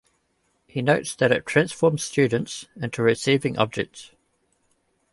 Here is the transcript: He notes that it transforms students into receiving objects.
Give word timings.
He 0.65 0.81
notes 0.81 1.13
that 1.17 1.31
it 1.31 1.45
transforms 1.45 2.03
students 2.03 2.65
into 2.75 3.03
receiving 3.03 3.55
objects. 3.59 4.09